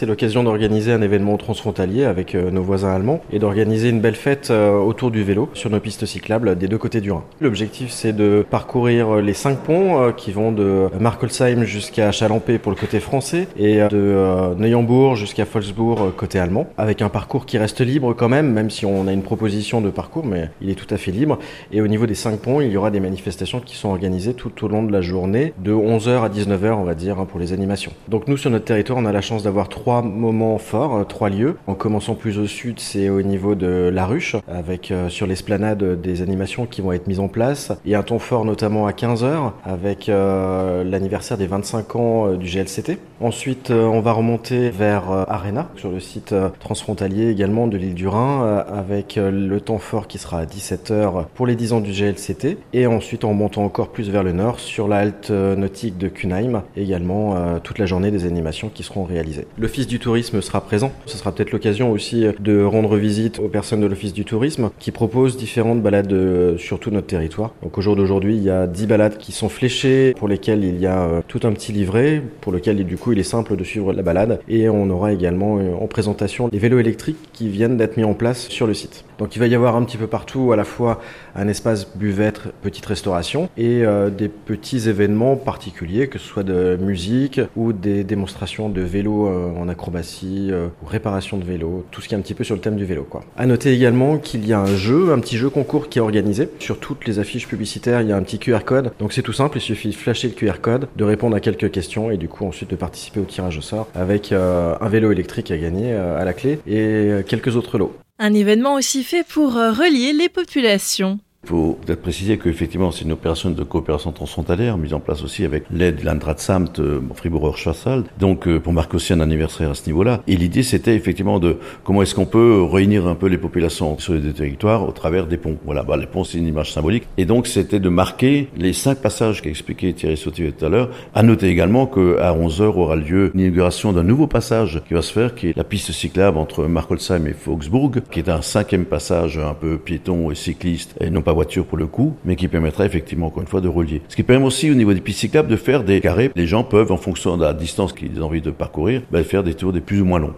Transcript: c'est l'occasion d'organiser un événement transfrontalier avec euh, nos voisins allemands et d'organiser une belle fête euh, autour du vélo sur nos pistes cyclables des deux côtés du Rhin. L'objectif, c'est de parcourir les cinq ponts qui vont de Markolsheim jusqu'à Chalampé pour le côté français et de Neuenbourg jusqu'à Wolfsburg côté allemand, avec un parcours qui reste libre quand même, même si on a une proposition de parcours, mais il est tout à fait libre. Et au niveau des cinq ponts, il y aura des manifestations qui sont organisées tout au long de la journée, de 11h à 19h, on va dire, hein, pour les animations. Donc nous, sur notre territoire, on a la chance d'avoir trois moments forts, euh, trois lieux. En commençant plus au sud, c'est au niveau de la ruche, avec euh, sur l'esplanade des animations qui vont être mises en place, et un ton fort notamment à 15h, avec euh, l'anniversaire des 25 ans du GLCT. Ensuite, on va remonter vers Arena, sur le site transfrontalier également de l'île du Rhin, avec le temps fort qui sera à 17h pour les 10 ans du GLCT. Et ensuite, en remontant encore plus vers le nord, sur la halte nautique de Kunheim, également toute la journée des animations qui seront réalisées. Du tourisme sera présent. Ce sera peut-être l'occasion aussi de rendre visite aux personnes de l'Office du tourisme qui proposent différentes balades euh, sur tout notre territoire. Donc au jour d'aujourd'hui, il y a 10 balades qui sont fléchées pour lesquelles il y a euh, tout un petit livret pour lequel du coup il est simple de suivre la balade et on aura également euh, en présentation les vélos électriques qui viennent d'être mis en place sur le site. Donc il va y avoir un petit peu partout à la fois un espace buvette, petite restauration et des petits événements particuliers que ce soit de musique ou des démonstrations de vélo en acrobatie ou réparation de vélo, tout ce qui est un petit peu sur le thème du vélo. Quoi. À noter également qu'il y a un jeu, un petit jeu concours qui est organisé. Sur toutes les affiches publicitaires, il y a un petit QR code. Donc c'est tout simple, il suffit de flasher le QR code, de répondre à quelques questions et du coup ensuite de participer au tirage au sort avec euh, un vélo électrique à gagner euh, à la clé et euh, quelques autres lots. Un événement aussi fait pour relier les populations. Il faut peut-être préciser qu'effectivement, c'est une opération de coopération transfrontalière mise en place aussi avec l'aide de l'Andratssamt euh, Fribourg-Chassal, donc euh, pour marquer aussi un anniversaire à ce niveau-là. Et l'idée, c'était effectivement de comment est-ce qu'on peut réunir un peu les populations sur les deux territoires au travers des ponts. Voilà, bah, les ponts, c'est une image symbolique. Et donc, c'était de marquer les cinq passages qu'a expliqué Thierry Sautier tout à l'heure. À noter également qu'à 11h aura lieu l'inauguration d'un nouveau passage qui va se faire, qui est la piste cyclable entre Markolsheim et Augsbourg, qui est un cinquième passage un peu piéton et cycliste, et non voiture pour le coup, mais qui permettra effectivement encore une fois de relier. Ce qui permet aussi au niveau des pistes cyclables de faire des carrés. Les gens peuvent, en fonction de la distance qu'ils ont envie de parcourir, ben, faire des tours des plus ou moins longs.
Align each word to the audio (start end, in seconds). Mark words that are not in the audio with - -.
c'est 0.00 0.06
l'occasion 0.06 0.42
d'organiser 0.42 0.92
un 0.92 1.02
événement 1.02 1.36
transfrontalier 1.36 2.06
avec 2.06 2.34
euh, 2.34 2.50
nos 2.50 2.62
voisins 2.62 2.90
allemands 2.90 3.20
et 3.30 3.38
d'organiser 3.38 3.90
une 3.90 4.00
belle 4.00 4.14
fête 4.14 4.48
euh, 4.50 4.78
autour 4.78 5.10
du 5.10 5.22
vélo 5.22 5.50
sur 5.52 5.68
nos 5.68 5.78
pistes 5.78 6.06
cyclables 6.06 6.56
des 6.56 6.68
deux 6.68 6.78
côtés 6.78 7.02
du 7.02 7.12
Rhin. 7.12 7.22
L'objectif, 7.42 7.90
c'est 7.90 8.14
de 8.14 8.42
parcourir 8.48 9.16
les 9.16 9.34
cinq 9.34 9.58
ponts 9.58 10.10
qui 10.16 10.32
vont 10.32 10.52
de 10.52 10.88
Markolsheim 10.98 11.64
jusqu'à 11.64 12.12
Chalampé 12.12 12.56
pour 12.58 12.72
le 12.72 12.78
côté 12.78 12.98
français 12.98 13.46
et 13.58 13.80
de 13.90 14.54
Neuenbourg 14.56 15.16
jusqu'à 15.16 15.44
Wolfsburg 15.44 16.14
côté 16.16 16.38
allemand, 16.38 16.66
avec 16.78 17.02
un 17.02 17.10
parcours 17.10 17.44
qui 17.44 17.58
reste 17.58 17.82
libre 17.82 18.14
quand 18.14 18.30
même, 18.30 18.50
même 18.50 18.70
si 18.70 18.86
on 18.86 19.06
a 19.06 19.12
une 19.12 19.22
proposition 19.22 19.82
de 19.82 19.90
parcours, 19.90 20.24
mais 20.24 20.48
il 20.62 20.70
est 20.70 20.76
tout 20.76 20.92
à 20.94 20.96
fait 20.96 21.10
libre. 21.10 21.38
Et 21.72 21.82
au 21.82 21.88
niveau 21.88 22.06
des 22.06 22.14
cinq 22.14 22.40
ponts, 22.40 22.62
il 22.62 22.70
y 22.70 22.76
aura 22.78 22.90
des 22.90 23.00
manifestations 23.00 23.60
qui 23.60 23.76
sont 23.76 23.90
organisées 23.90 24.32
tout 24.32 24.64
au 24.64 24.68
long 24.68 24.82
de 24.82 24.92
la 24.92 25.02
journée, 25.02 25.52
de 25.58 25.74
11h 25.74 26.22
à 26.22 26.30
19h, 26.30 26.70
on 26.72 26.84
va 26.84 26.94
dire, 26.94 27.18
hein, 27.18 27.26
pour 27.26 27.38
les 27.38 27.52
animations. 27.52 27.92
Donc 28.08 28.28
nous, 28.28 28.38
sur 28.38 28.48
notre 28.48 28.64
territoire, 28.64 28.98
on 28.98 29.04
a 29.04 29.12
la 29.12 29.20
chance 29.20 29.42
d'avoir 29.42 29.68
trois 29.68 29.89
moments 30.02 30.58
forts, 30.58 30.96
euh, 30.96 31.04
trois 31.04 31.28
lieux. 31.28 31.56
En 31.66 31.74
commençant 31.74 32.14
plus 32.14 32.38
au 32.38 32.46
sud, 32.46 32.80
c'est 32.80 33.08
au 33.08 33.22
niveau 33.22 33.54
de 33.54 33.90
la 33.92 34.06
ruche, 34.06 34.36
avec 34.48 34.90
euh, 34.90 35.08
sur 35.08 35.26
l'esplanade 35.26 36.00
des 36.00 36.22
animations 36.22 36.66
qui 36.66 36.80
vont 36.80 36.92
être 36.92 37.06
mises 37.06 37.20
en 37.20 37.28
place, 37.28 37.72
et 37.84 37.94
un 37.94 38.02
ton 38.02 38.18
fort 38.18 38.44
notamment 38.44 38.86
à 38.86 38.92
15h, 38.92 39.52
avec 39.64 40.08
euh, 40.08 40.84
l'anniversaire 40.84 41.36
des 41.36 41.46
25 41.46 41.96
ans 41.96 42.32
du 42.34 42.46
GLCT. 42.46 42.98
Ensuite, 43.20 43.70
on 43.70 44.00
va 44.00 44.12
remonter 44.12 44.70
vers 44.70 45.10
Arena, 45.28 45.68
sur 45.76 45.90
le 45.90 46.00
site 46.00 46.34
transfrontalier 46.58 47.28
également 47.28 47.66
de 47.66 47.76
l'île 47.76 47.94
du 47.94 48.08
Rhin, 48.08 48.64
avec 48.72 49.18
le 49.22 49.60
temps 49.60 49.78
fort 49.78 50.06
qui 50.06 50.16
sera 50.16 50.38
à 50.40 50.44
17h 50.46 51.26
pour 51.34 51.46
les 51.46 51.54
10 51.54 51.74
ans 51.74 51.80
du 51.80 51.92
GLCT. 51.92 52.56
Et 52.72 52.86
ensuite, 52.86 53.24
en 53.24 53.30
remontant 53.30 53.62
encore 53.64 53.88
plus 53.88 54.08
vers 54.08 54.22
le 54.22 54.32
nord, 54.32 54.58
sur 54.58 54.88
la 54.88 54.98
halte 54.98 55.30
nautique 55.30 55.98
de 55.98 56.08
Kunheim, 56.08 56.62
également 56.76 57.58
toute 57.62 57.78
la 57.78 57.84
journée 57.84 58.10
des 58.10 58.24
animations 58.24 58.70
qui 58.72 58.82
seront 58.82 59.04
réalisées. 59.04 59.46
Du 59.88 59.98
tourisme 59.98 60.42
sera 60.42 60.60
présent. 60.60 60.92
Ce 61.06 61.16
sera 61.16 61.32
peut-être 61.32 61.52
l'occasion 61.52 61.90
aussi 61.90 62.26
de 62.38 62.62
rendre 62.62 62.96
visite 62.96 63.38
aux 63.38 63.48
personnes 63.48 63.80
de 63.80 63.86
l'Office 63.86 64.12
du 64.12 64.26
tourisme 64.26 64.70
qui 64.78 64.90
proposent 64.90 65.38
différentes 65.38 65.82
balades 65.82 66.12
euh, 66.12 66.58
sur 66.58 66.78
tout 66.78 66.90
notre 66.90 67.06
territoire. 67.06 67.52
Donc 67.62 67.78
au 67.78 67.80
jour 67.80 67.96
d'aujourd'hui, 67.96 68.36
il 68.36 68.42
y 68.42 68.50
a 68.50 68.66
10 68.66 68.86
balades 68.86 69.16
qui 69.16 69.32
sont 69.32 69.48
fléchées 69.48 70.14
pour 70.18 70.28
lesquelles 70.28 70.64
il 70.64 70.78
y 70.78 70.86
a 70.86 71.00
euh, 71.04 71.20
tout 71.26 71.40
un 71.44 71.52
petit 71.52 71.72
livret 71.72 72.22
pour 72.42 72.52
lequel 72.52 72.84
du 72.84 72.98
coup 72.98 73.12
il 73.12 73.18
est 73.18 73.22
simple 73.22 73.56
de 73.56 73.64
suivre 73.64 73.94
la 73.94 74.02
balade 74.02 74.40
et 74.48 74.68
on 74.68 74.90
aura 74.90 75.14
également 75.14 75.56
euh, 75.58 75.72
en 75.74 75.86
présentation 75.86 76.50
les 76.52 76.58
vélos 76.58 76.78
électriques 76.78 77.16
qui 77.32 77.48
viennent 77.48 77.78
d'être 77.78 77.96
mis 77.96 78.04
en 78.04 78.14
place 78.14 78.48
sur 78.48 78.66
le 78.66 78.74
site. 78.74 79.04
Donc 79.18 79.34
il 79.34 79.38
va 79.38 79.46
y 79.46 79.54
avoir 79.54 79.76
un 79.76 79.84
petit 79.84 79.96
peu 79.96 80.06
partout 80.06 80.52
à 80.52 80.56
la 80.56 80.64
fois 80.64 81.00
un 81.34 81.48
espace 81.48 81.96
buvette, 81.96 82.42
petite 82.62 82.86
restauration 82.86 83.48
et 83.58 83.82
des 84.16 84.28
petits 84.28 84.88
événements 84.88 85.36
particuliers 85.36 86.08
que 86.08 86.18
ce 86.18 86.26
soit 86.26 86.42
de 86.42 86.78
musique 86.80 87.38
ou 87.54 87.74
des 87.74 88.02
démonstrations 88.02 88.70
de 88.70 88.80
vélo 88.80 89.28
en 89.28 89.68
acrobatie 89.70 90.50
ou 90.82 90.86
réparation 90.86 91.38
de 91.38 91.44
vélo, 91.44 91.86
tout 91.90 92.00
ce 92.00 92.08
qui 92.08 92.14
est 92.14 92.18
un 92.18 92.20
petit 92.20 92.34
peu 92.34 92.44
sur 92.44 92.54
le 92.54 92.60
thème 92.60 92.76
du 92.76 92.84
vélo. 92.84 93.06
Quoi. 93.08 93.24
À 93.36 93.46
noter 93.46 93.72
également 93.72 94.18
qu'il 94.18 94.46
y 94.46 94.52
a 94.52 94.60
un 94.60 94.76
jeu, 94.76 95.12
un 95.12 95.18
petit 95.18 95.36
jeu 95.36 95.50
concours 95.50 95.88
qui 95.88 95.98
est 95.98 96.02
organisé. 96.02 96.48
Sur 96.58 96.78
toutes 96.78 97.06
les 97.06 97.18
affiches 97.18 97.48
publicitaires, 97.48 98.02
il 98.02 98.08
y 98.08 98.12
a 98.12 98.16
un 98.16 98.22
petit 98.22 98.38
QR 98.38 98.60
code. 98.64 98.92
Donc 98.98 99.12
c'est 99.12 99.22
tout 99.22 99.32
simple, 99.32 99.58
il 99.58 99.62
suffit 99.62 99.88
de 99.88 99.94
flasher 99.94 100.28
le 100.28 100.34
QR 100.34 100.60
code, 100.60 100.88
de 100.96 101.04
répondre 101.04 101.36
à 101.36 101.40
quelques 101.40 101.70
questions 101.70 102.10
et 102.10 102.16
du 102.16 102.28
coup 102.28 102.46
ensuite 102.46 102.70
de 102.70 102.76
participer 102.76 103.20
au 103.20 103.24
tirage 103.24 103.58
au 103.58 103.62
sort 103.62 103.88
avec 103.94 104.32
euh, 104.32 104.74
un 104.80 104.88
vélo 104.88 105.12
électrique 105.12 105.50
à 105.50 105.58
gagner 105.58 105.92
euh, 105.92 106.20
à 106.20 106.24
la 106.24 106.32
clé 106.32 106.58
et 106.66 106.78
euh, 106.78 107.22
quelques 107.22 107.56
autres 107.56 107.78
lots. 107.78 107.94
Un 108.18 108.34
événement 108.34 108.74
aussi 108.74 109.02
fait 109.02 109.26
pour 109.26 109.54
relier 109.54 110.12
les 110.12 110.28
populations. 110.28 111.18
Il 111.42 111.48
faut 111.48 111.78
peut-être 111.86 112.02
préciser 112.02 112.36
qu'effectivement, 112.36 112.90
c'est 112.90 113.04
une 113.06 113.12
opération 113.12 113.50
de 113.50 113.64
coopération 113.64 114.12
transfrontalière 114.12 114.76
mise 114.76 114.92
en 114.92 115.00
place 115.00 115.24
aussi 115.24 115.46
avec 115.46 115.64
l'aide 115.70 115.96
de 115.96 116.04
l'Andratssamt 116.04 116.78
euh, 116.78 117.00
Fribourg-Chassal, 117.14 118.04
donc 118.18 118.46
euh, 118.46 118.60
pour 118.60 118.74
marquer 118.74 118.96
aussi 118.96 119.14
un 119.14 119.20
anniversaire 119.20 119.70
à 119.70 119.74
ce 119.74 119.86
niveau-là. 119.86 120.20
Et 120.26 120.36
l'idée, 120.36 120.62
c'était 120.62 120.94
effectivement 120.94 121.38
de 121.38 121.56
comment 121.82 122.02
est-ce 122.02 122.14
qu'on 122.14 122.26
peut 122.26 122.62
réunir 122.62 123.06
un 123.06 123.14
peu 123.14 123.26
les 123.26 123.38
populations 123.38 123.98
sur 123.98 124.12
les 124.12 124.20
deux 124.20 124.34
territoires 124.34 124.86
au 124.86 124.92
travers 124.92 125.26
des 125.26 125.38
ponts. 125.38 125.56
Voilà, 125.64 125.82
bah, 125.82 125.96
les 125.96 126.06
ponts, 126.06 126.24
c'est 126.24 126.36
une 126.36 126.46
image 126.46 126.74
symbolique. 126.74 127.04
Et 127.16 127.24
donc, 127.24 127.46
c'était 127.46 127.80
de 127.80 127.88
marquer 127.88 128.50
les 128.54 128.74
cinq 128.74 128.98
passages 128.98 129.40
qu'a 129.40 129.48
expliqué 129.48 129.94
Thierry 129.94 130.18
Sautier 130.18 130.52
tout 130.52 130.66
à 130.66 130.68
l'heure. 130.68 130.90
À 131.14 131.22
noter 131.22 131.48
également 131.48 131.86
qu'à 131.86 132.34
11h 132.34 132.64
aura 132.64 132.96
lieu 132.96 133.32
l'inauguration 133.34 133.94
d'un 133.94 134.04
nouveau 134.04 134.26
passage 134.26 134.82
qui 134.86 134.92
va 134.92 135.00
se 135.00 135.12
faire, 135.14 135.34
qui 135.34 135.48
est 135.48 135.56
la 135.56 135.64
piste 135.64 135.90
cyclable 135.90 136.36
entre 136.36 136.66
Markolsheim 136.66 137.26
et 137.26 137.34
Augsbourg, 137.46 137.92
qui 138.10 138.18
est 138.18 138.28
un 138.28 138.42
cinquième 138.42 138.84
passage 138.84 139.38
un 139.38 139.54
peu 139.54 139.78
piéton 139.78 140.30
et 140.30 140.34
cycliste, 140.34 140.94
et 141.00 141.08
non 141.08 141.22
voiture 141.32 141.64
pour 141.64 141.78
le 141.78 141.86
coup, 141.86 142.14
mais 142.24 142.36
qui 142.36 142.48
permettra 142.48 142.84
effectivement 142.84 143.26
encore 143.26 143.42
une 143.42 143.48
fois 143.48 143.60
de 143.60 143.68
relier. 143.68 144.02
Ce 144.08 144.16
qui 144.16 144.22
permet 144.22 144.46
aussi 144.46 144.70
au 144.70 144.74
niveau 144.74 144.92
des 144.92 145.00
pistes 145.00 145.20
cyclables 145.20 145.48
de 145.48 145.56
faire 145.56 145.84
des 145.84 146.00
carrés. 146.00 146.30
Les 146.36 146.46
gens 146.46 146.62
peuvent, 146.62 146.92
en 146.92 146.96
fonction 146.96 147.36
de 147.36 147.44
la 147.44 147.54
distance 147.54 147.92
qu'ils 147.92 148.22
ont 148.22 148.26
envie 148.26 148.40
de 148.40 148.50
parcourir, 148.50 149.02
ben, 149.10 149.24
faire 149.24 149.42
des 149.42 149.54
tours 149.54 149.72
des 149.72 149.80
plus 149.80 150.00
ou 150.00 150.04
moins 150.04 150.18
longs. 150.18 150.28